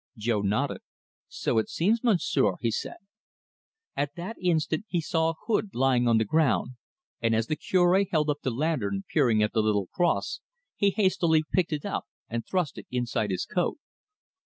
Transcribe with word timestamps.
Jo 0.17 0.41
nodded. 0.41 0.81
"So 1.27 1.59
it 1.59 1.69
seems, 1.69 2.03
Monsieur," 2.03 2.55
he 2.59 2.71
said. 2.71 2.95
At 3.95 4.15
that 4.15 4.35
instant 4.41 4.85
he 4.87 4.99
saw 4.99 5.29
a 5.29 5.35
hood 5.45 5.75
lying 5.75 6.07
on 6.07 6.17
the 6.17 6.25
ground, 6.25 6.71
and 7.21 7.35
as 7.35 7.45
the 7.45 7.55
Cure 7.55 8.03
held 8.09 8.27
up 8.31 8.37
the 8.41 8.49
lantern, 8.49 9.03
peering 9.13 9.43
at 9.43 9.53
the 9.53 9.61
little 9.61 9.85
cross, 9.85 10.39
he 10.75 10.89
hastily 10.89 11.43
picked 11.53 11.71
it 11.71 11.85
up 11.85 12.07
and 12.27 12.43
thrust 12.43 12.79
it 12.79 12.87
inside 12.89 13.29
his 13.29 13.45
coat. 13.45 13.77